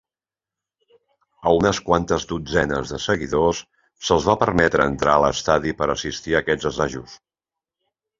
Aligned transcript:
A 1.49 1.51
unes 1.57 1.81
quantes 1.89 2.23
dotzenes 2.31 2.93
de 2.93 2.99
seguidors 3.03 3.59
se'ls 4.07 4.25
va 4.31 4.35
permetre 4.45 4.87
entrar 4.93 5.15
a 5.19 5.23
l'estadi 5.25 5.75
per 5.83 5.89
assistir 5.97 6.35
a 6.35 6.41
aquests 6.41 6.71
assajos. 6.71 7.15